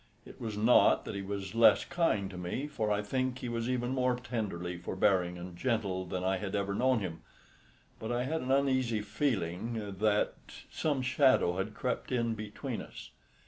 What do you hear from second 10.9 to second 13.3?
shadow had crept in between us.